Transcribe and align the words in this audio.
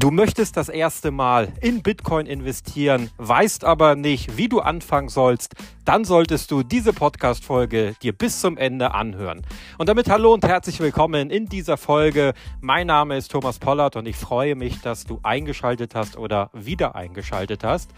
Du 0.00 0.10
möchtest 0.10 0.56
das 0.56 0.70
erste 0.70 1.10
Mal 1.10 1.52
in 1.60 1.82
Bitcoin 1.82 2.24
investieren, 2.24 3.10
weißt 3.18 3.64
aber 3.64 3.96
nicht, 3.96 4.38
wie 4.38 4.48
du 4.48 4.60
anfangen 4.60 5.10
sollst, 5.10 5.54
dann 5.84 6.04
solltest 6.04 6.50
du 6.50 6.62
diese 6.62 6.92
Podcast-Folge 6.92 7.94
dir 8.02 8.12
bis 8.12 8.40
zum 8.40 8.56
Ende 8.56 8.94
anhören. 8.94 9.42
Und 9.78 9.88
damit 9.88 10.08
hallo 10.08 10.34
und 10.34 10.44
herzlich 10.44 10.80
willkommen 10.80 11.30
in 11.30 11.46
dieser 11.46 11.76
Folge. 11.76 12.34
Mein 12.60 12.86
Name 12.86 13.16
ist 13.16 13.30
Thomas 13.30 13.58
Pollard 13.58 13.96
und 13.96 14.06
ich 14.06 14.16
freue 14.16 14.54
mich, 14.54 14.80
dass 14.80 15.04
du 15.04 15.20
eingeschaltet 15.22 15.94
hast 15.94 16.16
oder 16.16 16.50
wieder 16.52 16.94
eingeschaltet 16.94 17.64
hast. 17.64 17.90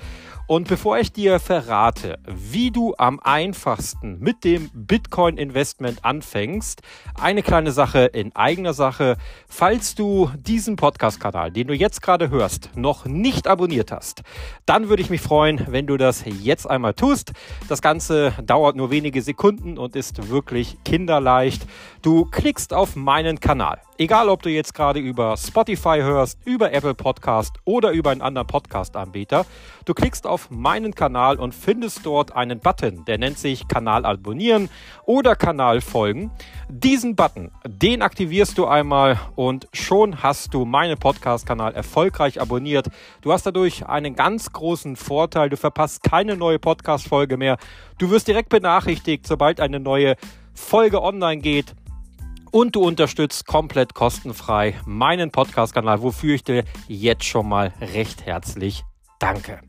Und 0.47 0.69
bevor 0.69 0.99
ich 0.99 1.13
dir 1.13 1.41
verrate, 1.41 2.19
wie 2.27 2.71
du 2.71 2.95
am 2.99 3.21
einfachsten 3.21 4.19
mit 4.19 4.45
dem 4.45 4.71
Bitcoin-Investment 4.75 6.05
anfängst, 6.05 6.83
eine 7.15 7.43
kleine 7.43 7.73
Sache 7.73 8.01
in 8.01 8.35
eigener 8.35 8.75
Sache. 8.75 9.17
Falls 9.49 9.95
du 9.95 10.31
diesen 10.37 10.77
Podcast-Kanal, 10.77 11.53
den 11.53 11.69
du 11.69 11.75
jetzt 11.75 12.03
gerade 12.03 12.31
hörst, 12.31 12.71
noch 12.77 13.07
nicht 13.07 13.47
abonniert 13.47 13.93
hast, 13.93 14.23
dann 14.67 14.89
würde 14.89 15.03
ich 15.03 15.11
mich 15.11 15.21
freuen, 15.21 15.65
wenn 15.69 15.87
du 15.87 15.97
das 15.97 16.25
jetzt 16.27 16.69
einmal 16.69 16.95
tust. 16.95 17.33
Das 17.73 17.81
Ganze 17.81 18.35
dauert 18.45 18.77
nur 18.77 18.91
wenige 18.91 19.23
Sekunden 19.23 19.79
und 19.79 19.97
ist 19.97 20.29
wirklich 20.29 20.77
kinderleicht. 20.85 21.63
Du 22.03 22.27
klickst 22.27 22.75
auf 22.75 22.97
meinen 22.97 23.41
Kanal. 23.41 23.81
Egal, 23.99 24.31
ob 24.31 24.43
du 24.43 24.49
jetzt 24.49 24.73
gerade 24.73 25.01
über 25.01 25.37
Spotify 25.37 25.99
hörst, 26.01 26.39
über 26.47 26.73
Apple 26.73 26.95
Podcast 26.95 27.57
oder 27.67 27.91
über 27.91 28.11
einen 28.11 28.23
anderen 28.23 28.47
Podcast-Anbieter, 28.47 29.45
du 29.85 29.93
klickst 29.93 30.27
auf 30.27 30.51
meinen 30.51 30.95
Kanal 30.95 31.39
und 31.39 31.55
findest 31.55 32.07
dort 32.07 32.35
einen 32.35 32.59
Button, 32.59 33.05
der 33.05 33.19
nennt 33.19 33.37
sich 33.37 33.69
Kanal 33.69 34.07
abonnieren 34.07 34.71
oder 35.05 35.37
Kanal 35.37 35.83
folgen. 35.83 36.31
Diesen 36.71 37.17
Button, 37.17 37.51
den 37.67 38.01
aktivierst 38.01 38.57
du 38.57 38.67
einmal 38.67 39.21
und 39.37 39.69
schon 39.75 40.23
hast 40.23 40.55
du 40.55 40.65
meinen 40.65 40.97
Podcast-Kanal 40.97 41.75
erfolgreich 41.75 42.41
abonniert. 42.41 42.89
Du 43.21 43.31
hast 43.31 43.45
dadurch 43.45 43.87
einen 43.87 44.17
ganz 44.17 44.53
großen 44.53 44.97
Vorteil. 44.97 45.51
Du 45.51 45.59
verpasst 45.59 46.03
keine 46.03 46.39
neue 46.39 46.59
Podcast-Folge 46.59 47.37
mehr. 47.37 47.59
Du 47.99 48.09
wirst 48.09 48.27
direkt 48.27 48.49
benachrichtigt, 48.49 49.27
sobald 49.27 49.61
eine 49.61 49.81
neue 49.81 50.17
Folge 50.55 51.03
online 51.03 51.43
geht 51.43 51.75
und 52.53 52.77
du 52.77 52.83
unterstützt 52.83 53.47
komplett 53.47 53.95
kostenfrei 53.95 54.75
meinen 54.87 55.33
Podcast-Kanal, 55.33 56.03
wofür 56.03 56.37
ich 56.37 56.45
dir 56.45 56.65
jetzt 56.87 57.25
schon 57.25 57.49
mal 57.49 57.73
recht 57.81 58.25
herzlich 58.25 58.85
danke. 59.19 59.61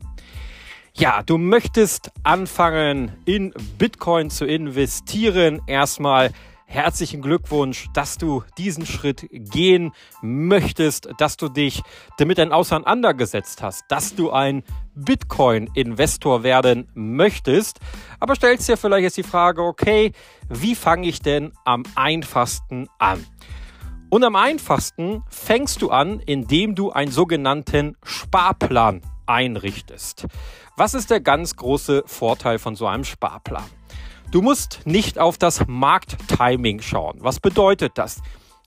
Ja, 0.96 1.24
du 1.24 1.38
möchtest 1.38 2.12
anfangen, 2.22 3.10
in 3.24 3.52
Bitcoin 3.78 4.30
zu 4.30 4.44
investieren. 4.44 5.60
Erstmal 5.66 6.30
herzlichen 6.66 7.22
Glückwunsch, 7.22 7.86
dass 7.94 8.18
du 8.18 8.42
diesen 8.58 8.86
Schritt 8.86 9.26
gehen 9.30 9.92
möchtest, 10.22 11.08
dass 11.18 11.36
du 11.36 11.48
dich 11.48 11.82
damit 12.18 12.38
ein 12.40 12.52
auseinandergesetzt 12.52 13.62
hast, 13.62 13.84
dass 13.88 14.14
du 14.14 14.30
ein 14.30 14.62
Bitcoin-Investor 14.94 16.42
werden 16.42 16.88
möchtest. 16.94 17.80
Aber 18.20 18.34
stellst 18.34 18.68
dir 18.68 18.76
vielleicht 18.76 19.04
jetzt 19.04 19.16
die 19.16 19.22
Frage, 19.22 19.62
okay, 19.62 20.12
wie 20.48 20.74
fange 20.74 21.06
ich 21.06 21.20
denn 21.20 21.52
am 21.64 21.84
einfachsten 21.94 22.88
an? 22.98 23.24
Und 24.10 24.22
am 24.22 24.36
einfachsten 24.36 25.24
fängst 25.28 25.82
du 25.82 25.90
an, 25.90 26.20
indem 26.20 26.74
du 26.74 26.92
einen 26.92 27.10
sogenannten 27.10 27.96
Sparplan 28.04 29.02
einrichtest. 29.26 30.26
Was 30.76 30.94
ist 30.94 31.10
der 31.10 31.20
ganz 31.20 31.56
große 31.56 32.04
Vorteil 32.06 32.58
von 32.58 32.76
so 32.76 32.86
einem 32.86 33.04
Sparplan? 33.04 33.64
Du 34.34 34.42
musst 34.42 34.80
nicht 34.84 35.20
auf 35.20 35.38
das 35.38 35.64
Markttiming 35.68 36.80
schauen. 36.80 37.18
Was 37.20 37.38
bedeutet 37.38 37.92
das? 37.94 38.20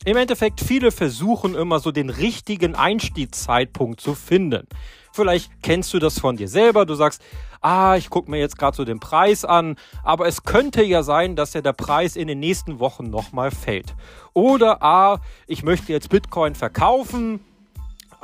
Im 0.05 0.15
Endeffekt, 0.15 0.61
viele 0.61 0.91
versuchen 0.91 1.55
immer 1.55 1.81
so 1.81 1.91
den 1.91 2.09
richtigen 2.09 2.73
Einstiegszeitpunkt 2.73 3.99
zu 3.99 4.15
finden. 4.15 4.65
Vielleicht 5.11 5.52
kennst 5.64 5.93
du 5.93 5.99
das 5.99 6.19
von 6.19 6.37
dir 6.37 6.47
selber. 6.47 6.86
Du 6.86 6.95
sagst, 6.95 7.21
ah, 7.59 7.97
ich 7.97 8.09
gucke 8.09 8.31
mir 8.31 8.39
jetzt 8.39 8.58
gerade 8.58 8.77
so 8.77 8.86
den 8.86 9.02
Preis 9.02 9.43
an, 9.43 9.75
aber 10.03 10.25
es 10.27 10.43
könnte 10.43 10.83
ja 10.83 11.03
sein, 11.03 11.36
dass 11.36 11.53
ja 11.53 11.59
der 11.59 11.73
Preis 11.73 12.15
in 12.15 12.30
den 12.30 12.39
nächsten 12.39 12.80
Wochen 12.80 13.09
nochmal 13.09 13.52
fällt. 13.52 13.93
Oder, 14.31 14.81
ah, 14.81 15.19
ich 15.47 15.63
möchte 15.63 15.92
jetzt 15.92 16.08
Bitcoin 16.08 16.55
verkaufen. 16.55 17.42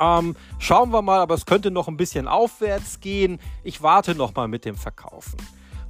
Ähm, 0.00 0.34
schauen 0.58 0.94
wir 0.94 1.02
mal, 1.02 1.20
aber 1.20 1.34
es 1.34 1.44
könnte 1.44 1.70
noch 1.70 1.88
ein 1.88 1.98
bisschen 1.98 2.26
aufwärts 2.26 3.00
gehen. 3.00 3.38
Ich 3.64 3.82
warte 3.82 4.14
nochmal 4.14 4.48
mit 4.48 4.64
dem 4.64 4.76
Verkaufen. 4.76 5.36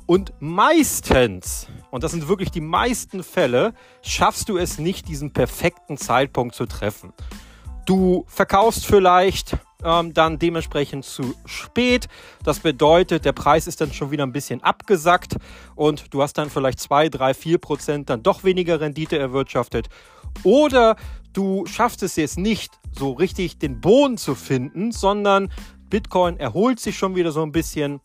Und 0.07 0.35
meistens, 0.39 1.67
und 1.91 2.05
das 2.05 2.13
sind 2.13 2.29
wirklich 2.29 2.51
die 2.51 2.61
meisten 2.61 3.23
Fälle, 3.23 3.73
schaffst 4.03 4.49
du 4.49 4.59
es 4.59 4.79
nicht, 4.79 5.09
diesen 5.09 5.33
perfekten 5.33 5.97
Zeitpunkt 5.97 6.55
zu 6.55 6.67
treffen. 6.67 7.13
Du 7.87 8.25
verkaufst 8.29 8.87
vielleicht 8.87 9.57
ähm, 9.83 10.13
dann 10.13 10.39
dementsprechend 10.39 11.05
zu 11.05 11.35
spät. 11.47 12.09
Das 12.43 12.61
bedeutet, 12.61 13.25
der 13.25 13.33
Preis 13.33 13.67
ist 13.67 13.81
dann 13.81 13.93
schon 13.93 14.11
wieder 14.11 14.25
ein 14.25 14.33
bisschen 14.33 14.63
abgesackt 14.63 15.37
und 15.75 16.13
du 16.13 16.23
hast 16.23 16.35
dann 16.35 16.51
vielleicht 16.51 16.81
2, 16.81 17.09
3, 17.09 17.35
4 17.35 17.59
Prozent 17.59 18.11
dann 18.11 18.23
doch 18.23 18.45
weniger 18.45 18.81
Rendite 18.81 19.19
erwirtschaftet. 19.19 19.89
Oder 20.43 20.97
du 21.33 21.65
schaffst 21.67 22.03
es 22.03 22.17
jetzt 22.17 22.39
nicht, 22.39 22.79
so 22.93 23.13
richtig 23.13 23.59
den 23.59 23.81
Boden 23.81 24.19
zu 24.19 24.35
finden, 24.35 24.93
sondern 24.93 25.51
Bitcoin 25.91 26.39
erholt 26.39 26.81
sich 26.81 26.97
schon 26.97 27.15
wieder 27.15 27.33
so 27.33 27.43
ein 27.43 27.53
bisschen 27.53 28.01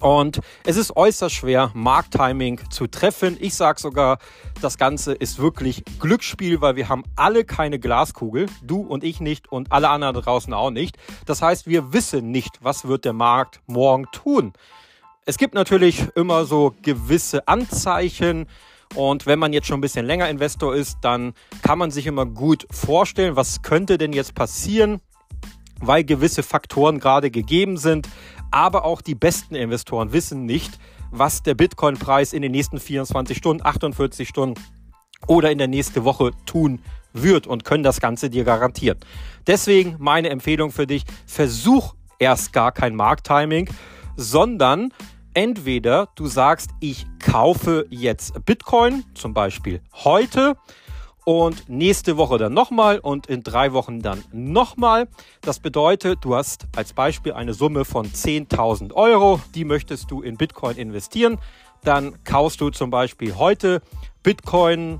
und 0.00 0.40
es 0.64 0.76
ist 0.76 0.96
äußerst 0.96 1.34
schwer, 1.34 1.70
Markttiming 1.74 2.60
zu 2.70 2.86
treffen. 2.86 3.36
Ich 3.38 3.54
sage 3.54 3.80
sogar, 3.80 4.18
das 4.60 4.78
Ganze 4.78 5.12
ist 5.12 5.38
wirklich 5.38 5.84
Glücksspiel, 6.00 6.60
weil 6.60 6.76
wir 6.76 6.88
haben 6.88 7.04
alle 7.16 7.44
keine 7.44 7.78
Glaskugel. 7.78 8.46
Du 8.62 8.80
und 8.80 9.04
ich 9.04 9.20
nicht 9.20 9.52
und 9.52 9.72
alle 9.72 9.90
anderen 9.90 10.16
draußen 10.16 10.52
auch 10.54 10.70
nicht. 10.70 10.96
Das 11.26 11.42
heißt, 11.42 11.66
wir 11.66 11.92
wissen 11.92 12.30
nicht, 12.30 12.58
was 12.62 12.88
wird 12.88 13.04
der 13.04 13.12
Markt 13.12 13.60
morgen 13.66 14.06
tun. 14.10 14.54
Es 15.26 15.36
gibt 15.36 15.54
natürlich 15.54 16.06
immer 16.14 16.46
so 16.46 16.74
gewisse 16.82 17.46
Anzeichen. 17.46 18.46
Und 18.94 19.26
wenn 19.26 19.38
man 19.38 19.52
jetzt 19.52 19.68
schon 19.68 19.78
ein 19.78 19.82
bisschen 19.82 20.06
länger 20.06 20.28
Investor 20.28 20.74
ist, 20.74 20.98
dann 21.02 21.34
kann 21.62 21.78
man 21.78 21.90
sich 21.90 22.06
immer 22.06 22.26
gut 22.26 22.66
vorstellen, 22.70 23.36
was 23.36 23.62
könnte 23.62 23.98
denn 23.98 24.12
jetzt 24.12 24.34
passieren, 24.34 25.00
weil 25.78 26.04
gewisse 26.04 26.42
Faktoren 26.42 26.98
gerade 26.98 27.30
gegeben 27.30 27.76
sind. 27.76 28.08
Aber 28.50 28.84
auch 28.84 29.00
die 29.00 29.14
besten 29.14 29.54
Investoren 29.54 30.12
wissen 30.12 30.44
nicht, 30.44 30.78
was 31.10 31.42
der 31.42 31.54
Bitcoin-Preis 31.54 32.32
in 32.32 32.42
den 32.42 32.52
nächsten 32.52 32.78
24 32.78 33.36
Stunden, 33.36 33.64
48 33.64 34.28
Stunden 34.28 34.60
oder 35.26 35.50
in 35.50 35.58
der 35.58 35.68
nächsten 35.68 36.04
Woche 36.04 36.32
tun 36.46 36.80
wird 37.12 37.46
und 37.46 37.64
können 37.64 37.82
das 37.82 38.00
Ganze 38.00 38.30
dir 38.30 38.44
garantieren. 38.44 38.98
Deswegen 39.46 39.96
meine 39.98 40.30
Empfehlung 40.30 40.70
für 40.70 40.86
dich, 40.86 41.04
versuch 41.26 41.94
erst 42.18 42.52
gar 42.52 42.72
kein 42.72 42.94
Markttiming, 42.94 43.68
sondern 44.16 44.92
entweder 45.34 46.08
du 46.14 46.26
sagst, 46.26 46.70
ich 46.80 47.06
kaufe 47.18 47.86
jetzt 47.90 48.44
Bitcoin, 48.44 49.04
zum 49.14 49.34
Beispiel 49.34 49.80
heute, 49.92 50.56
und 51.30 51.68
nächste 51.68 52.16
Woche 52.16 52.38
dann 52.38 52.54
nochmal 52.54 52.98
und 52.98 53.28
in 53.28 53.44
drei 53.44 53.72
Wochen 53.72 54.02
dann 54.02 54.24
nochmal. 54.32 55.06
Das 55.42 55.60
bedeutet, 55.60 56.18
du 56.22 56.34
hast 56.34 56.66
als 56.74 56.92
Beispiel 56.92 57.34
eine 57.34 57.54
Summe 57.54 57.84
von 57.84 58.08
10.000 58.08 58.92
Euro, 58.94 59.40
die 59.54 59.64
möchtest 59.64 60.10
du 60.10 60.22
in 60.22 60.36
Bitcoin 60.36 60.76
investieren. 60.76 61.38
Dann 61.84 62.24
kaufst 62.24 62.60
du 62.60 62.70
zum 62.70 62.90
Beispiel 62.90 63.36
heute 63.36 63.80
Bitcoin 64.24 64.98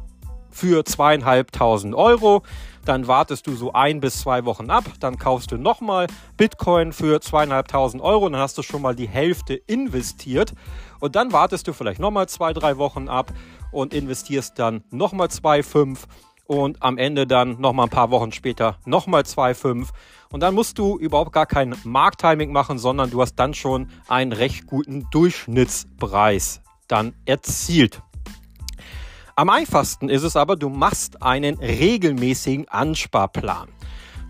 für 0.50 0.84
zweieinhalbtausend 0.84 1.96
Euro. 1.96 2.44
Dann 2.84 3.08
wartest 3.08 3.48
du 3.48 3.56
so 3.56 3.72
ein 3.72 4.00
bis 4.00 4.20
zwei 4.20 4.44
Wochen 4.44 4.70
ab. 4.70 4.84
Dann 5.00 5.18
kaufst 5.18 5.50
du 5.50 5.56
nochmal 5.56 6.06
Bitcoin 6.36 6.92
für 6.92 7.20
zweieinhalbtausend 7.20 8.00
Euro. 8.02 8.28
Dann 8.28 8.40
hast 8.40 8.56
du 8.56 8.62
schon 8.62 8.82
mal 8.82 8.94
die 8.94 9.08
Hälfte 9.08 9.54
investiert. 9.54 10.52
Und 11.00 11.16
dann 11.16 11.32
wartest 11.32 11.66
du 11.66 11.72
vielleicht 11.72 11.98
nochmal 11.98 12.28
zwei, 12.28 12.52
drei 12.52 12.78
Wochen 12.78 13.08
ab 13.08 13.32
und 13.72 13.94
investierst 13.94 14.58
dann 14.58 14.82
nochmal 14.90 15.28
2,5 15.28 15.98
und 16.50 16.82
am 16.82 16.98
Ende 16.98 17.28
dann 17.28 17.60
nochmal 17.60 17.86
ein 17.86 17.90
paar 17.90 18.10
Wochen 18.10 18.32
später 18.32 18.76
nochmal 18.84 19.22
2,5 19.22 19.90
und 20.32 20.40
dann 20.40 20.52
musst 20.52 20.78
du 20.78 20.98
überhaupt 20.98 21.32
gar 21.32 21.46
kein 21.46 21.76
Markttiming 21.84 22.50
machen, 22.50 22.76
sondern 22.76 23.08
du 23.08 23.22
hast 23.22 23.36
dann 23.36 23.54
schon 23.54 23.88
einen 24.08 24.32
recht 24.32 24.66
guten 24.66 25.06
Durchschnittspreis 25.12 26.60
dann 26.88 27.14
erzielt. 27.24 28.02
Am 29.36 29.48
einfachsten 29.48 30.08
ist 30.08 30.24
es 30.24 30.34
aber, 30.34 30.56
du 30.56 30.70
machst 30.70 31.22
einen 31.22 31.56
regelmäßigen 31.56 32.68
Ansparplan. 32.68 33.68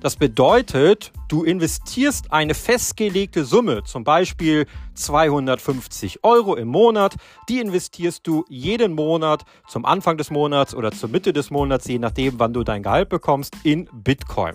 Das 0.00 0.17
bedeutet, 0.17 1.12
du 1.29 1.44
investierst 1.44 2.32
eine 2.32 2.55
festgelegte 2.55 3.44
Summe, 3.44 3.85
zum 3.85 4.02
Beispiel 4.02 4.64
250 4.94 6.25
Euro 6.25 6.56
im 6.56 6.69
Monat. 6.69 7.17
Die 7.50 7.61
investierst 7.61 8.26
du 8.26 8.47
jeden 8.49 8.94
Monat 8.94 9.44
zum 9.69 9.85
Anfang 9.85 10.17
des 10.17 10.31
Monats 10.31 10.75
oder 10.75 10.91
zur 10.91 11.11
Mitte 11.11 11.35
des 11.35 11.50
Monats, 11.50 11.87
je 11.87 11.99
nachdem, 11.99 12.38
wann 12.38 12.55
du 12.55 12.64
dein 12.64 12.82
Gehalt 12.82 13.11
bekommst, 13.11 13.55
in 13.62 13.91
Bitcoin. 13.93 14.55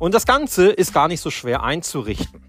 Und 0.00 0.12
das 0.12 0.26
Ganze 0.26 0.70
ist 0.70 0.92
gar 0.92 1.06
nicht 1.06 1.20
so 1.20 1.30
schwer 1.30 1.62
einzurichten. 1.62 2.42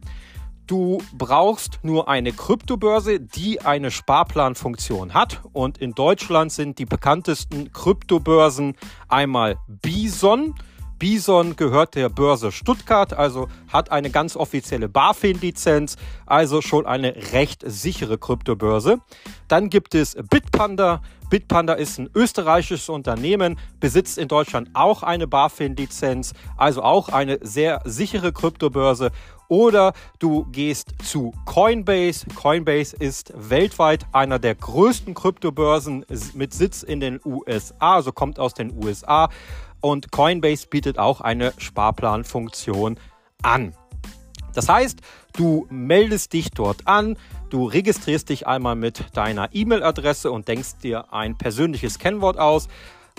Du 0.65 1.03
brauchst 1.13 1.77
nur 1.83 2.09
eine 2.09 2.31
Kryptobörse, 2.31 3.19
die 3.19 3.61
eine 3.61 3.91
Sparplanfunktion 3.91 5.13
hat. 5.13 5.41
Und 5.53 5.77
in 5.77 5.91
Deutschland 5.91 6.51
sind 6.51 6.79
die 6.79 6.85
bekanntesten 6.85 7.71
Kryptobörsen 7.71 8.75
einmal 9.07 9.57
Bison 9.67 10.55
Bison 10.97 11.55
gehört 11.55 11.95
der 11.95 12.09
Börse 12.09 12.51
Stuttgart, 12.51 13.13
also 13.13 13.47
hat 13.71 13.91
eine 13.91 14.09
ganz 14.09 14.35
offizielle 14.35 14.87
BaFin-Lizenz, 14.87 15.97
also 16.25 16.61
schon 16.61 16.85
eine 16.85 17.15
recht 17.33 17.63
sichere 17.65 18.17
Kryptobörse. 18.17 18.99
Dann 19.47 19.69
gibt 19.69 19.95
es 19.95 20.15
Bitpanda. 20.29 21.01
Bitpanda 21.29 21.73
ist 21.73 21.97
ein 21.97 22.09
österreichisches 22.13 22.87
Unternehmen, 22.87 23.59
besitzt 23.79 24.17
in 24.17 24.27
Deutschland 24.27 24.69
auch 24.73 25.03
eine 25.03 25.27
BaFin-Lizenz, 25.27 26.33
also 26.55 26.83
auch 26.83 27.09
eine 27.09 27.39
sehr 27.41 27.81
sichere 27.83 28.31
Kryptobörse. 28.31 29.11
Oder 29.47 29.93
du 30.19 30.45
gehst 30.51 30.93
zu 31.03 31.33
Coinbase. 31.45 32.25
Coinbase 32.35 32.95
ist 32.95 33.33
weltweit 33.35 34.05
einer 34.11 34.39
der 34.39 34.55
größten 34.55 35.13
Kryptobörsen 35.13 36.05
mit 36.33 36.53
Sitz 36.53 36.83
in 36.83 36.99
den 36.99 37.19
USA, 37.23 37.95
also 37.95 38.11
kommt 38.11 38.39
aus 38.39 38.53
den 38.53 38.75
USA. 38.83 39.29
Und 39.85 40.11
Coinbase 40.11 40.65
bietet 40.65 40.97
auch 40.97 41.21
eine 41.21 41.53
Sparplanfunktion 41.59 42.99
an. 43.43 43.75
Das 44.55 44.67
heißt, 44.67 44.99
du 45.33 45.67
meldest 45.69 46.33
dich 46.33 46.49
dort 46.49 46.87
an, 46.87 47.19
du 47.51 47.67
registrierst 47.67 48.29
dich 48.29 48.47
einmal 48.47 48.75
mit 48.75 49.15
deiner 49.15 49.53
E-Mail-Adresse 49.53 50.31
und 50.31 50.47
denkst 50.47 50.79
dir 50.81 51.13
ein 51.13 51.37
persönliches 51.37 51.99
Kennwort 51.99 52.39
aus. 52.39 52.67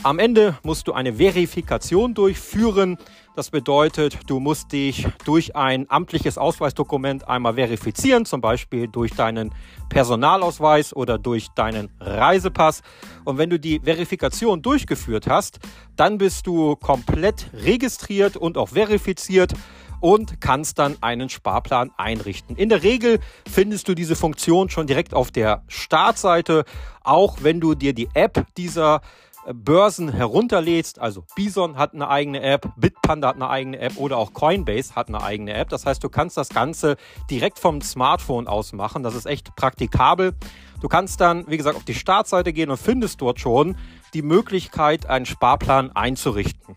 Am 0.03 0.19
Ende 0.19 0.57
musst 0.63 0.87
du 0.87 0.93
eine 0.93 1.15
Verifikation 1.15 2.15
durchführen. 2.15 2.97
Das 3.35 3.51
bedeutet, 3.51 4.19
du 4.27 4.39
musst 4.39 4.73
dich 4.73 5.07
durch 5.25 5.57
ein 5.57 5.87
amtliches 5.91 6.39
Ausweisdokument 6.39 7.27
einmal 7.27 7.55
verifizieren, 7.55 8.25
zum 8.25 8.41
Beispiel 8.41 8.89
durch 8.89 9.13
deinen 9.13 9.53
Personalausweis 9.89 10.95
oder 10.95 11.19
durch 11.19 11.49
deinen 11.57 11.91
Reisepass. 11.99 12.83
Und 13.25 13.39
wenn 13.39 13.51
du 13.51 13.59
die 13.59 13.81
Verifikation 13.81 14.63
durchgeführt 14.63 15.27
hast, 15.27 15.59
dann 15.97 16.19
bist 16.19 16.47
du 16.47 16.77
komplett 16.77 17.51
registriert 17.53 18.37
und 18.37 18.59
auch 18.59 18.69
verifiziert 18.69 19.55
und 20.01 20.41
kannst 20.41 20.79
dann 20.79 20.97
einen 21.01 21.29
Sparplan 21.29 21.91
einrichten. 21.97 22.57
In 22.57 22.69
der 22.69 22.83
Regel 22.83 23.19
findest 23.51 23.89
du 23.89 23.95
diese 23.95 24.15
Funktion 24.15 24.69
schon 24.71 24.87
direkt 24.87 25.15
auf 25.15 25.31
der 25.31 25.63
Startseite, 25.69 26.65
auch 27.03 27.39
wenn 27.43 27.61
du 27.61 27.75
dir 27.75 27.93
die 27.93 28.09
App 28.15 28.47
dieser 28.57 29.01
Börsen 29.53 30.09
herunterlädst, 30.09 30.99
also 30.99 31.25
Bison 31.37 31.77
hat 31.79 31.95
eine 31.95 32.09
eigene 32.09 32.41
App, 32.43 32.69
Bitpanda 32.77 33.29
hat 33.29 33.37
eine 33.37 33.49
eigene 33.49 33.79
App 33.79 33.97
oder 33.97 34.19
auch 34.19 34.33
Coinbase 34.33 34.97
hat 34.97 35.09
eine 35.09 35.23
eigene 35.23 35.55
App. 35.55 35.69
Das 35.69 35.87
heißt, 35.87 36.03
du 36.03 36.09
kannst 36.09 36.37
das 36.37 36.49
Ganze 36.49 36.97
direkt 37.31 37.59
vom 37.59 37.81
Smartphone 37.81 38.49
aus 38.49 38.73
machen. 38.73 39.03
Das 39.03 39.15
ist 39.15 39.27
echt 39.27 39.55
praktikabel. 39.55 40.35
Du 40.81 40.89
kannst 40.89 41.21
dann, 41.21 41.47
wie 41.49 41.57
gesagt, 41.57 41.77
auf 41.77 41.85
die 41.85 41.95
Startseite 41.95 42.53
gehen 42.53 42.71
und 42.71 42.77
findest 42.77 43.21
dort 43.21 43.41
schon 43.41 43.77
die 44.15 44.23
Möglichkeit, 44.23 45.07
einen 45.07 45.27
Sparplan 45.27 45.93
einzurichten. 45.95 46.77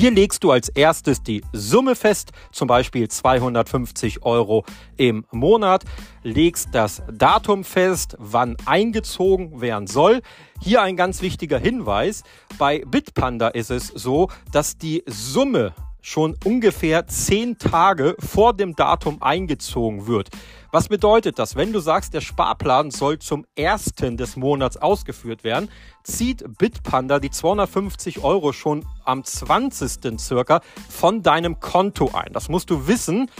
Hier 0.00 0.12
legst 0.12 0.44
du 0.44 0.52
als 0.52 0.68
erstes 0.68 1.24
die 1.24 1.42
Summe 1.52 1.96
fest, 1.96 2.30
zum 2.52 2.68
Beispiel 2.68 3.08
250 3.08 4.22
Euro 4.22 4.64
im 4.96 5.26
Monat, 5.32 5.82
legst 6.22 6.68
das 6.70 7.02
Datum 7.12 7.64
fest, 7.64 8.14
wann 8.20 8.56
eingezogen 8.64 9.60
werden 9.60 9.88
soll. 9.88 10.22
Hier 10.60 10.82
ein 10.82 10.96
ganz 10.96 11.20
wichtiger 11.20 11.58
Hinweis. 11.58 12.22
Bei 12.58 12.84
Bitpanda 12.86 13.48
ist 13.48 13.72
es 13.72 13.88
so, 13.88 14.28
dass 14.52 14.78
die 14.78 15.02
Summe 15.06 15.74
schon 16.00 16.36
ungefähr 16.44 17.08
zehn 17.08 17.58
Tage 17.58 18.14
vor 18.20 18.54
dem 18.54 18.76
Datum 18.76 19.20
eingezogen 19.20 20.06
wird. 20.06 20.28
Was 20.70 20.88
bedeutet 20.88 21.38
das? 21.38 21.56
Wenn 21.56 21.72
du 21.72 21.80
sagst, 21.80 22.12
der 22.12 22.20
Sparplan 22.20 22.90
soll 22.90 23.18
zum 23.18 23.46
ersten 23.56 24.18
des 24.18 24.36
Monats 24.36 24.76
ausgeführt 24.76 25.42
werden, 25.42 25.70
zieht 26.02 26.44
Bitpanda 26.58 27.20
die 27.20 27.30
250 27.30 28.22
Euro 28.22 28.52
schon 28.52 28.84
am 29.06 29.24
20. 29.24 30.20
circa 30.20 30.60
von 30.90 31.22
deinem 31.22 31.58
Konto 31.58 32.10
ein. 32.12 32.34
Das 32.34 32.50
musst 32.50 32.68
du 32.68 32.86
wissen, 32.86 33.30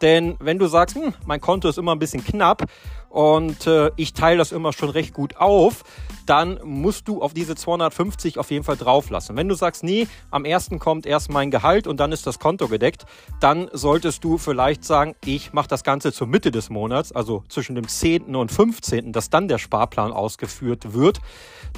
denn 0.00 0.36
wenn 0.40 0.58
du 0.58 0.66
sagst, 0.66 0.96
hm, 0.96 1.14
mein 1.26 1.40
Konto 1.40 1.68
ist 1.68 1.78
immer 1.78 1.92
ein 1.92 1.98
bisschen 1.98 2.24
knapp 2.24 2.64
und 3.08 3.66
äh, 3.66 3.90
ich 3.96 4.12
teile 4.12 4.38
das 4.38 4.52
immer 4.52 4.72
schon 4.72 4.90
recht 4.90 5.14
gut 5.14 5.36
auf, 5.36 5.82
dann 6.26 6.60
musst 6.62 7.08
du 7.08 7.22
auf 7.22 7.32
diese 7.32 7.54
250 7.54 8.38
auf 8.38 8.50
jeden 8.50 8.64
Fall 8.64 8.76
drauf 8.76 9.10
lassen. 9.10 9.36
Wenn 9.36 9.48
du 9.48 9.54
sagst, 9.54 9.82
nee, 9.82 10.06
am 10.30 10.44
ersten 10.44 10.78
kommt 10.78 11.06
erst 11.06 11.30
mein 11.30 11.50
Gehalt 11.50 11.86
und 11.86 11.98
dann 11.98 12.12
ist 12.12 12.26
das 12.26 12.38
Konto 12.38 12.68
gedeckt, 12.68 13.06
dann 13.40 13.68
solltest 13.72 14.24
du 14.24 14.36
vielleicht 14.36 14.84
sagen, 14.84 15.14
ich 15.24 15.52
mache 15.52 15.68
das 15.68 15.84
Ganze 15.84 16.12
zur 16.12 16.26
Mitte 16.26 16.50
des 16.50 16.70
Monats, 16.70 17.12
also 17.12 17.44
zwischen 17.48 17.74
dem 17.74 17.88
10. 17.88 18.36
und 18.36 18.52
15., 18.52 19.12
dass 19.12 19.30
dann 19.30 19.48
der 19.48 19.58
Sparplan 19.58 20.12
ausgeführt 20.12 20.92
wird, 20.92 21.20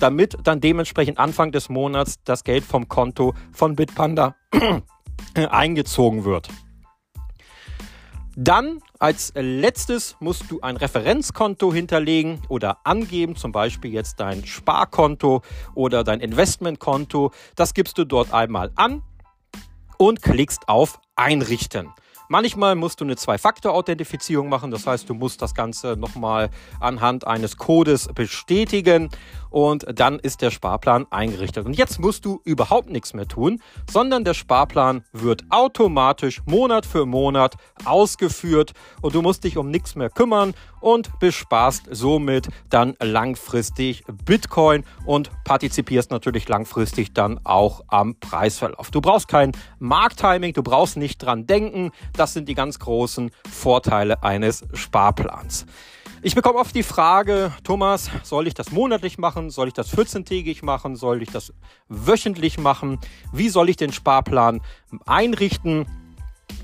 damit 0.01 0.37
dann 0.45 0.61
dementsprechend 0.61 1.19
Anfang 1.19 1.53
des 1.53 1.69
Monats 1.69 2.17
das 2.25 2.45
Geld 2.45 2.65
vom 2.65 2.89
Konto 2.89 3.35
von 3.53 3.77
Bitpanda 3.77 4.35
eingezogen 5.35 6.25
wird. 6.25 6.49
Dann 8.43 8.81
als 8.99 9.35
letztes 9.37 10.17
musst 10.19 10.51
du 10.51 10.63
ein 10.63 10.79
Referenzkonto 10.79 11.75
hinterlegen 11.75 12.41
oder 12.49 12.79
angeben, 12.85 13.37
zum 13.37 13.53
Beispiel 13.53 13.93
jetzt 13.93 14.19
dein 14.19 14.47
Sparkonto 14.47 15.43
oder 15.75 16.05
dein 16.05 16.21
Investmentkonto. 16.21 17.33
Das 17.55 17.75
gibst 17.75 17.99
du 17.99 18.07
dort 18.07 18.33
einmal 18.33 18.73
an 18.77 19.03
und 19.99 20.23
klickst 20.23 20.71
auf 20.71 21.01
Einrichten. 21.17 21.91
Manchmal 22.32 22.77
musst 22.77 23.00
du 23.00 23.05
eine 23.05 23.17
Zwei-Faktor-Authentifizierung 23.17 24.49
machen, 24.49 24.71
das 24.71 24.87
heißt, 24.87 25.09
du 25.09 25.15
musst 25.15 25.43
das 25.43 25.53
Ganze 25.53 25.97
nochmal 25.97 26.50
anhand 26.79 27.27
eines 27.27 27.56
Codes 27.56 28.06
bestätigen. 28.15 29.11
Und 29.50 29.85
dann 29.93 30.21
ist 30.21 30.41
der 30.41 30.53
Sparplan 30.53 31.09
eingerichtet. 31.11 31.67
Und 31.67 31.77
jetzt 31.77 31.99
musst 31.99 32.25
du 32.25 32.41
überhaupt 32.44 32.88
nichts 32.88 33.15
mehr 33.15 33.27
tun, 33.27 33.61
sondern 33.91 34.23
der 34.23 34.35
Sparplan 34.35 35.03
wird 35.12 35.43
automatisch 35.50 36.41
Monat 36.47 36.87
für 36.87 37.05
Monat 37.05 37.56
ausgeführt. 37.85 38.75
Und 39.03 39.17
du 39.17 39.23
musst 39.23 39.43
dich 39.43 39.56
um 39.56 39.69
nichts 39.69 39.97
mehr 39.97 40.09
kümmern 40.09 40.55
und 40.81 41.19
besparst 41.19 41.85
somit 41.91 42.49
dann 42.69 42.97
langfristig 43.00 44.05
Bitcoin 44.25 44.85
und 45.05 45.31
partizipierst 45.44 46.11
natürlich 46.11 46.49
langfristig 46.49 47.12
dann 47.12 47.41
auch 47.44 47.82
am 47.88 48.17
Preisverlauf. 48.17 48.91
Du 48.91 49.00
brauchst 49.00 49.29
kein 49.29 49.53
Markttiming, 49.79 50.53
du 50.53 50.62
brauchst 50.62 50.97
nicht 50.97 51.19
dran 51.19 51.47
denken. 51.47 51.91
Das 52.15 52.32
sind 52.32 52.49
die 52.49 52.55
ganz 52.55 52.79
großen 52.79 53.31
Vorteile 53.49 54.23
eines 54.23 54.65
Sparplans. 54.75 55.67
Ich 56.23 56.35
bekomme 56.35 56.59
oft 56.59 56.75
die 56.75 56.83
Frage, 56.83 57.50
Thomas, 57.65 58.11
soll 58.25 58.47
ich 58.47 58.53
das 58.53 58.73
monatlich 58.73 59.17
machen? 59.17 59.49
Soll 59.49 59.69
ich 59.69 59.75
das 59.75 59.97
14-tägig 59.97 60.62
machen? 60.62 60.94
Soll 60.94 61.23
ich 61.23 61.31
das 61.31 61.55
wöchentlich 61.88 62.59
machen? 62.59 62.99
Wie 63.33 63.49
soll 63.49 63.71
ich 63.71 63.76
den 63.76 63.90
Sparplan 63.90 64.61
einrichten? 65.07 65.87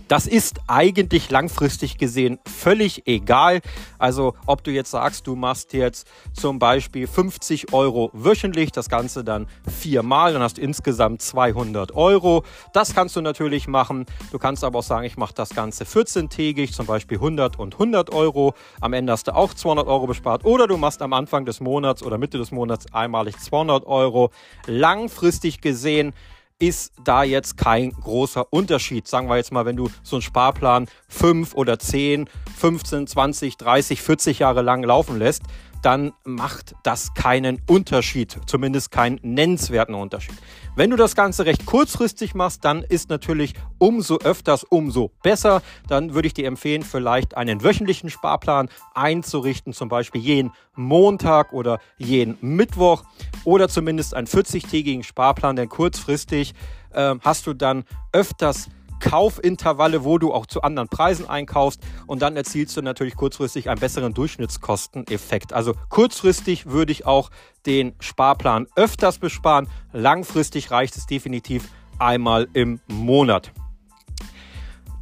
Das 0.09 0.29
ist 0.29 0.61
eigentlich 0.69 1.31
langfristig 1.31 1.99
gesehen 1.99 2.39
völlig 2.47 3.09
egal. 3.09 3.61
Also 3.99 4.35
ob 4.47 4.63
du 4.63 4.71
jetzt 4.71 4.93
sagst, 4.93 5.27
du 5.27 5.35
machst 5.35 5.73
jetzt 5.73 6.07
zum 6.33 6.61
Beispiel 6.61 7.09
50 7.09 7.73
Euro 7.73 8.11
wöchentlich, 8.13 8.71
das 8.71 8.89
Ganze 8.89 9.25
dann 9.25 9.49
viermal, 9.69 10.33
dann 10.33 10.43
hast 10.43 10.59
du 10.59 10.63
insgesamt 10.63 11.23
200 11.23 11.97
Euro. 11.97 12.45
Das 12.73 12.95
kannst 12.95 13.17
du 13.17 13.21
natürlich 13.21 13.67
machen. 13.67 14.07
Du 14.31 14.39
kannst 14.39 14.63
aber 14.63 14.79
auch 14.79 14.85
sagen, 14.85 15.07
ich 15.07 15.17
mache 15.17 15.35
das 15.35 15.51
Ganze 15.51 15.83
14-tägig, 15.83 16.73
zum 16.73 16.87
Beispiel 16.87 17.19
100 17.19 17.59
und 17.59 17.75
100 17.75 18.13
Euro. 18.13 18.55
Am 18.81 18.93
Ende 18.93 19.13
hast 19.13 19.27
du 19.27 19.35
auch 19.35 19.55
200 19.55 19.89
Euro 19.89 20.07
bespart. 20.07 20.45
Oder 20.45 20.69
du 20.69 20.77
machst 20.77 21.03
am 21.03 21.15
Anfang 21.15 21.45
des 21.45 21.61
Monats 21.61 22.05
oder 22.05 22.17
Mitte 22.17 22.39
des 22.39 22.53
Monats 22.53 22.87
einmalig 22.93 23.41
200 23.41 23.85
Euro. 23.87 24.31
Langfristig 24.67 25.61
gesehen 25.61 26.13
ist 26.59 26.93
da 27.05 27.23
jetzt 27.23 27.57
kein 27.57 27.91
großer 27.91 28.53
Unterschied. 28.53 29.07
Sagen 29.07 29.29
wir 29.29 29.37
jetzt 29.37 29.53
mal, 29.53 29.67
wenn 29.67 29.77
du 29.77 29.91
so 30.03 30.17
einen 30.17 30.23
Sparplan 30.23 30.89
5 31.09 31.55
oder 31.55 31.79
10, 31.79 32.29
15, 32.57 33.07
20, 33.07 33.57
30, 33.57 34.01
40 34.01 34.39
Jahre 34.39 34.63
lang 34.63 34.83
laufen 34.83 35.19
lässt, 35.19 35.43
dann 35.83 36.13
macht 36.25 36.75
das 36.83 37.15
keinen 37.15 37.61
Unterschied, 37.67 38.39
zumindest 38.47 38.91
keinen 38.91 39.19
nennenswerten 39.23 39.95
Unterschied. 39.95 40.35
Wenn 40.75 40.91
du 40.91 40.97
das 40.97 41.15
Ganze 41.15 41.47
recht 41.47 41.65
kurzfristig 41.65 42.35
machst, 42.35 42.65
dann 42.65 42.83
ist 42.83 43.09
natürlich 43.09 43.55
umso 43.79 44.19
öfters 44.19 44.65
umso 44.65 45.11
besser. 45.23 45.63
Dann 45.89 46.15
würde 46.15 46.29
ich 46.29 46.35
dir 46.35 46.47
empfehlen, 46.47 46.83
vielleicht 46.83 47.37
einen 47.37 47.63
wöchentlichen 47.63 48.11
Sparplan 48.11 48.69
einzurichten, 48.95 49.73
zum 49.73 49.89
Beispiel 49.89 50.21
jeden 50.21 50.53
Montag 50.75 51.53
oder 51.53 51.79
jeden 51.97 52.37
Mittwoch 52.41 53.05
oder 53.45 53.69
zumindest 53.69 54.15
einen 54.15 54.27
40-tägigen 54.27 55.03
Sparplan, 55.03 55.57
denn 55.57 55.69
kurzfristig 55.69 56.55
äh, 56.93 57.15
hast 57.23 57.47
du 57.47 57.55
dann 57.55 57.85
öfters 58.13 58.69
Kaufintervalle, 59.01 60.05
wo 60.05 60.19
du 60.19 60.33
auch 60.33 60.47
zu 60.47 60.63
anderen 60.63 60.89
Preisen 60.89 61.29
einkaufst 61.29 61.81
und 62.07 62.23
dann 62.23 62.37
erzielst 62.37 62.77
du 62.77 62.83
natürlich 62.83 63.17
kurzfristig 63.17 63.69
einen 63.69 63.81
besseren 63.81 64.15
Durchschnittskosteneffekt. 64.15 65.53
Also 65.53 65.75
kurzfristig 65.89 66.67
würde 66.67 66.93
ich 66.93 67.07
auch 67.07 67.31
den 67.67 67.95
Sparplan 68.01 68.67
öfters 68.77 69.19
besparen, 69.19 69.69
langfristig 69.93 70.71
reicht 70.71 70.97
es 70.97 71.07
definitiv 71.07 71.69
einmal 71.99 72.49
im 72.53 72.81
Monat. 72.87 73.53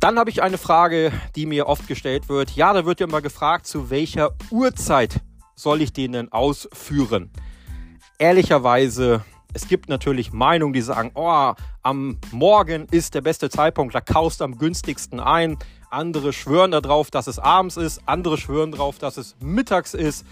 Dann 0.01 0.19
habe 0.19 0.29
ich 0.29 0.43
eine 0.43 0.59
Frage, 0.59 1.13
die 1.35 1.47
mir 1.47 1.67
oft 1.67 1.89
gestellt 1.89 2.29
wird. 2.29 2.51
Ja, 2.51 2.73
da 2.75 2.85
wird 2.85 3.01
ja 3.01 3.07
immer 3.07 3.23
gefragt, 3.23 3.67
zu 3.67 3.89
welcher 3.89 4.33
Uhrzeit 4.51 5.21
soll 5.55 5.81
ich 5.81 5.93
den 5.93 6.13
denn 6.13 6.33
ausführen? 6.33 7.31
Ehrlicherweise 8.19 9.25
Es 9.55 9.69
gibt 9.69 9.89
natürlich 9.89 10.33
Meinungen, 10.33 10.73
die 10.73 10.81
sagen, 10.81 11.13
oh, 11.15 11.55
am 11.85 12.19
Morgen 12.33 12.89
ist 12.91 13.15
der 13.15 13.21
beste 13.21 13.49
Zeitpunkt, 13.49 13.95
da 13.95 14.01
kaufst 14.01 14.41
du 14.41 14.45
am 14.45 14.59
günstigsten 14.59 15.21
ein. 15.21 15.57
Andere 15.91 16.33
schwören 16.33 16.73
darauf, 16.73 17.13
dass 17.13 17.29
es 17.29 17.39
abends 17.39 17.77
ist, 17.77 18.03
andere 18.05 18.37
schwören 18.37 18.73
darauf, 18.73 18.99
dass 18.99 19.17
es 19.17 19.37
mittags 19.41 19.95
ist. 19.95 20.27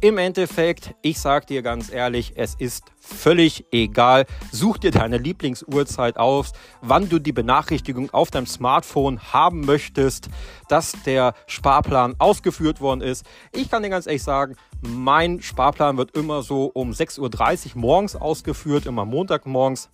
Im 0.00 0.16
Endeffekt, 0.16 0.94
ich 1.02 1.18
sag 1.18 1.48
dir 1.48 1.60
ganz 1.60 1.92
ehrlich, 1.92 2.34
es 2.36 2.54
ist 2.54 2.84
völlig 3.00 3.64
egal. 3.72 4.26
Such 4.52 4.78
dir 4.78 4.92
deine 4.92 5.18
Lieblingsuhrzeit 5.18 6.18
aus, 6.18 6.52
wann 6.80 7.08
du 7.08 7.18
die 7.18 7.32
Benachrichtigung 7.32 8.08
auf 8.10 8.30
deinem 8.30 8.46
Smartphone 8.46 9.20
haben 9.32 9.62
möchtest, 9.62 10.28
dass 10.68 10.92
der 11.04 11.34
Sparplan 11.48 12.14
ausgeführt 12.20 12.80
worden 12.80 13.00
ist. 13.00 13.26
Ich 13.52 13.68
kann 13.68 13.82
dir 13.82 13.88
ganz 13.88 14.06
ehrlich 14.06 14.22
sagen, 14.22 14.54
mein 14.82 15.42
Sparplan 15.42 15.96
wird 15.96 16.16
immer 16.16 16.42
so 16.42 16.66
um 16.66 16.92
6.30 16.92 17.74
Uhr 17.74 17.80
morgens 17.80 18.14
ausgeführt, 18.14 18.86
immer 18.86 19.04
Montagmorgens 19.04 19.90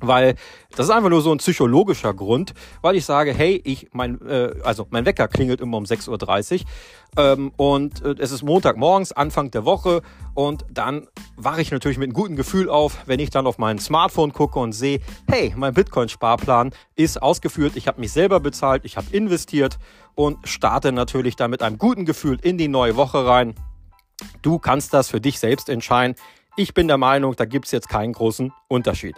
weil 0.00 0.34
das 0.76 0.86
ist 0.86 0.92
einfach 0.92 1.10
nur 1.10 1.22
so 1.22 1.32
ein 1.32 1.38
psychologischer 1.38 2.14
Grund, 2.14 2.54
weil 2.82 2.96
ich 2.96 3.04
sage, 3.04 3.32
hey, 3.32 3.60
ich 3.64 3.88
mein 3.92 4.20
äh, 4.26 4.54
also 4.64 4.86
mein 4.90 5.06
Wecker 5.06 5.28
klingelt 5.28 5.60
immer 5.60 5.76
um 5.76 5.84
6:30 5.84 6.60
Uhr 6.60 6.66
ähm, 7.16 7.52
und 7.56 8.04
äh, 8.04 8.14
es 8.18 8.32
ist 8.32 8.42
Montagmorgens, 8.42 9.12
Anfang 9.12 9.50
der 9.50 9.64
Woche 9.64 10.02
und 10.34 10.64
dann 10.70 11.06
wache 11.36 11.60
ich 11.60 11.70
natürlich 11.70 11.98
mit 11.98 12.06
einem 12.06 12.14
guten 12.14 12.36
Gefühl 12.36 12.68
auf, 12.68 12.98
wenn 13.06 13.20
ich 13.20 13.30
dann 13.30 13.46
auf 13.46 13.58
mein 13.58 13.78
Smartphone 13.78 14.32
gucke 14.32 14.58
und 14.58 14.72
sehe, 14.72 15.00
hey, 15.28 15.52
mein 15.56 15.74
Bitcoin-Sparplan 15.74 16.72
ist 16.96 17.22
ausgeführt, 17.22 17.76
ich 17.76 17.86
habe 17.86 18.00
mich 18.00 18.12
selber 18.12 18.40
bezahlt, 18.40 18.84
ich 18.84 18.96
habe 18.96 19.06
investiert 19.12 19.78
und 20.14 20.46
starte 20.46 20.92
natürlich 20.92 21.36
dann 21.36 21.50
mit 21.50 21.62
einem 21.62 21.78
guten 21.78 22.04
Gefühl 22.04 22.38
in 22.42 22.58
die 22.58 22.68
neue 22.68 22.96
Woche 22.96 23.26
rein. 23.26 23.54
Du 24.42 24.58
kannst 24.58 24.94
das 24.94 25.08
für 25.08 25.20
dich 25.20 25.38
selbst 25.38 25.68
entscheiden. 25.68 26.16
Ich 26.56 26.72
bin 26.72 26.86
der 26.86 26.98
Meinung, 26.98 27.34
da 27.34 27.44
gibt 27.44 27.66
es 27.66 27.72
jetzt 27.72 27.88
keinen 27.88 28.12
großen 28.12 28.52
Unterschied. 28.68 29.16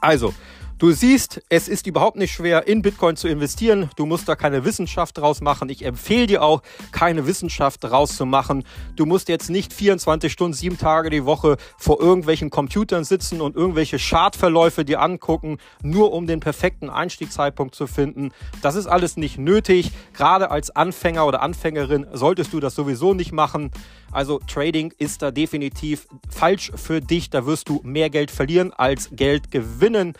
Also, 0.00 0.34
Du 0.78 0.92
siehst, 0.92 1.42
es 1.48 1.66
ist 1.66 1.88
überhaupt 1.88 2.16
nicht 2.16 2.32
schwer, 2.32 2.68
in 2.68 2.82
Bitcoin 2.82 3.16
zu 3.16 3.26
investieren. 3.26 3.90
Du 3.96 4.06
musst 4.06 4.28
da 4.28 4.36
keine 4.36 4.64
Wissenschaft 4.64 5.18
draus 5.18 5.40
machen. 5.40 5.68
Ich 5.70 5.84
empfehle 5.84 6.28
dir 6.28 6.42
auch, 6.44 6.62
keine 6.92 7.26
Wissenschaft 7.26 7.82
draus 7.82 8.16
zu 8.16 8.24
machen. 8.24 8.62
Du 8.94 9.04
musst 9.04 9.28
jetzt 9.28 9.50
nicht 9.50 9.72
24 9.72 10.32
Stunden, 10.32 10.52
sieben 10.52 10.78
Tage 10.78 11.10
die 11.10 11.24
Woche 11.24 11.56
vor 11.78 12.00
irgendwelchen 12.00 12.50
Computern 12.50 13.02
sitzen 13.02 13.40
und 13.40 13.56
irgendwelche 13.56 13.98
Chartverläufe 13.98 14.84
dir 14.84 15.02
angucken, 15.02 15.58
nur 15.82 16.12
um 16.12 16.28
den 16.28 16.38
perfekten 16.38 16.90
Einstiegszeitpunkt 16.90 17.74
zu 17.74 17.88
finden. 17.88 18.30
Das 18.62 18.76
ist 18.76 18.86
alles 18.86 19.16
nicht 19.16 19.36
nötig. 19.36 19.90
Gerade 20.12 20.52
als 20.52 20.70
Anfänger 20.70 21.26
oder 21.26 21.42
Anfängerin 21.42 22.06
solltest 22.12 22.52
du 22.52 22.60
das 22.60 22.76
sowieso 22.76 23.14
nicht 23.14 23.32
machen. 23.32 23.72
Also 24.12 24.38
Trading 24.46 24.94
ist 24.96 25.22
da 25.22 25.32
definitiv 25.32 26.06
falsch 26.30 26.70
für 26.76 27.00
dich. 27.00 27.30
Da 27.30 27.46
wirst 27.46 27.68
du 27.68 27.80
mehr 27.82 28.10
Geld 28.10 28.30
verlieren 28.30 28.72
als 28.72 29.10
Geld 29.12 29.50
gewinnen. 29.50 30.14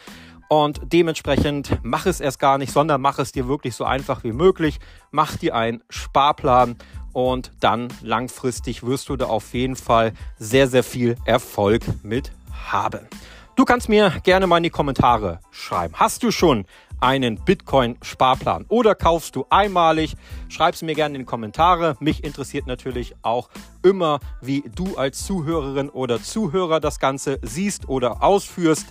Und 0.48 0.80
dementsprechend 0.82 1.78
mach 1.82 2.06
es 2.06 2.20
erst 2.20 2.38
gar 2.38 2.56
nicht, 2.56 2.72
sondern 2.72 3.00
mach 3.00 3.18
es 3.18 3.32
dir 3.32 3.48
wirklich 3.48 3.76
so 3.76 3.84
einfach 3.84 4.24
wie 4.24 4.32
möglich. 4.32 4.80
Mach 5.10 5.36
dir 5.36 5.54
einen 5.54 5.82
Sparplan 5.90 6.76
und 7.12 7.52
dann 7.60 7.88
langfristig 8.02 8.84
wirst 8.84 9.10
du 9.10 9.16
da 9.16 9.26
auf 9.26 9.52
jeden 9.52 9.76
Fall 9.76 10.14
sehr, 10.38 10.68
sehr 10.68 10.82
viel 10.82 11.16
Erfolg 11.26 11.82
mit 12.02 12.32
haben. 12.70 13.06
Du 13.56 13.64
kannst 13.64 13.88
mir 13.88 14.12
gerne 14.22 14.46
mal 14.46 14.58
in 14.58 14.62
die 14.62 14.70
Kommentare 14.70 15.40
schreiben. 15.50 15.94
Hast 15.96 16.22
du 16.22 16.30
schon 16.30 16.64
einen 17.00 17.36
Bitcoin-Sparplan 17.44 18.66
oder 18.68 18.94
kaufst 18.94 19.36
du 19.36 19.46
einmalig? 19.50 20.16
Schreib 20.48 20.74
es 20.74 20.82
mir 20.82 20.94
gerne 20.94 21.16
in 21.16 21.22
die 21.22 21.26
Kommentare. 21.26 21.96
Mich 22.00 22.24
interessiert 22.24 22.66
natürlich 22.66 23.14
auch 23.22 23.48
immer, 23.82 24.20
wie 24.40 24.62
du 24.74 24.96
als 24.96 25.24
Zuhörerin 25.26 25.90
oder 25.90 26.22
Zuhörer 26.22 26.80
das 26.80 26.98
Ganze 27.00 27.38
siehst 27.42 27.88
oder 27.88 28.22
ausführst 28.22 28.86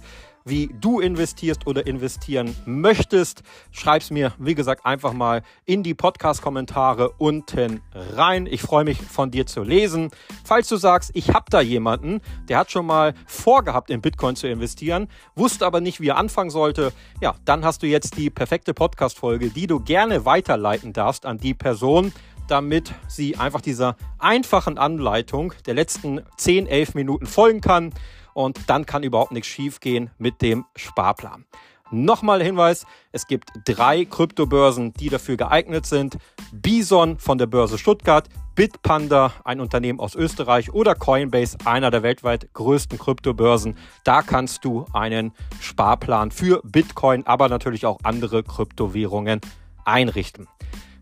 wie 0.48 0.70
du 0.80 1.00
investierst 1.00 1.68
oder 1.68 1.86
investieren 1.86 2.56
möchtest. 2.66 3.44
Schreib 3.72 4.02
es 4.02 4.12
mir, 4.12 4.34
wie 4.38 4.56
gesagt, 4.56 4.86
einfach 4.86 5.14
mal 5.14 5.44
in 5.66 5.84
die 5.84 5.94
Podcast-Kommentare 5.94 7.12
unten 7.18 7.82
rein. 7.94 8.46
Ich 8.46 8.62
freue 8.62 8.84
mich 8.84 9.02
von 9.02 9.32
dir 9.32 9.46
zu 9.46 9.64
lesen. 9.64 10.10
Falls 10.44 10.68
du 10.70 10.78
sagst, 10.78 11.12
ich 11.14 11.30
habe 11.30 11.46
da 11.50 11.62
jemanden, 11.62 12.22
der 12.48 12.60
hat 12.60 12.72
schon 12.72 12.86
mal 12.86 13.14
vorgehabt, 13.26 13.90
in 13.90 14.02
Bitcoin 14.02 14.36
zu 14.36 14.48
investieren, 14.48 15.08
wusste 15.36 15.66
aber 15.66 15.82
nicht, 15.82 16.00
wie 16.00 16.10
er 16.10 16.18
anfangen 16.18 16.50
sollte, 16.50 16.94
ja, 17.22 17.36
dann 17.46 17.66
hast 17.66 17.84
du 17.84 17.88
jetzt 17.88 18.18
die 18.18 18.30
perfekte 18.30 18.74
Podcast-Folge, 18.74 19.50
die 19.50 19.68
du 19.68 19.80
gerne 19.80 20.26
weiterleiten 20.26 20.94
darfst 20.94 21.26
an 21.26 21.38
die 21.38 21.54
Person, 21.54 22.14
damit 22.48 22.94
sie 23.08 23.36
einfach 23.36 23.62
dieser 23.62 23.96
einfachen 24.20 24.78
Anleitung 24.78 25.54
der 25.66 25.74
letzten 25.74 26.22
10, 26.38 26.68
11 26.68 26.96
Minuten 26.96 27.26
folgen 27.26 27.62
kann 27.62 27.94
und 28.38 28.70
dann 28.70 28.86
kann 28.86 29.02
überhaupt 29.02 29.32
nichts 29.32 29.48
schiefgehen 29.48 30.12
mit 30.20 30.44
dem 30.44 30.66
Sparplan. 30.76 31.46
Nochmal 31.90 32.44
Hinweis, 32.44 32.86
es 33.12 33.26
gibt 33.26 33.50
drei 33.66 34.06
Kryptobörsen, 34.06 34.94
die 34.94 35.10
dafür 35.10 35.38
geeignet 35.38 35.88
sind. 35.88 36.20
Bison 36.52 37.18
von 37.18 37.40
der 37.40 37.48
Börse 37.48 37.80
Stuttgart, 37.80 38.30
Bitpanda, 38.54 39.34
ein 39.44 39.60
Unternehmen 39.60 40.00
aus 40.00 40.14
Österreich 40.14 40.72
oder 40.72 40.94
Coinbase, 40.94 41.58
einer 41.66 41.90
der 41.90 42.04
weltweit 42.04 42.54
größten 42.54 43.00
Kryptobörsen. 43.00 43.76
Da 44.04 44.22
kannst 44.22 44.64
du 44.64 44.86
einen 44.94 45.32
Sparplan 45.60 46.30
für 46.30 46.62
Bitcoin, 46.64 47.26
aber 47.26 47.50
natürlich 47.50 47.88
auch 47.88 47.98
andere 48.04 48.44
Kryptowährungen 48.44 49.42
einrichten. 49.84 50.48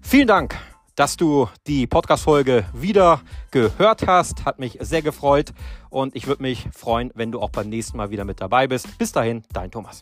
Vielen 0.01 0.27
Dank 0.27 0.55
dass 0.95 1.17
du 1.17 1.49
die 1.67 1.87
Podcast-Folge 1.87 2.65
wieder 2.73 3.21
gehört 3.51 4.07
hast. 4.07 4.45
Hat 4.45 4.59
mich 4.59 4.77
sehr 4.79 5.01
gefreut 5.01 5.53
und 5.95 6.13
ich 6.13 6.27
würde 6.27 6.41
mich 6.41 6.67
freuen, 6.73 7.09
wenn 7.15 7.31
du 7.31 7.39
auch 7.39 7.51
beim 7.51 7.69
nächsten 7.69 7.95
Mal 7.95 8.09
wieder 8.11 8.25
mit 8.25 8.41
dabei 8.41 8.67
bist. 8.67 8.97
Bis 8.97 9.13
dahin, 9.13 9.43
dein 9.53 9.71
Thomas. 9.71 10.01